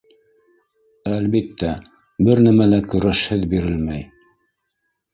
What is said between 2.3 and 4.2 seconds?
бер нәмә лә көрәшһеҙ бирелмәй.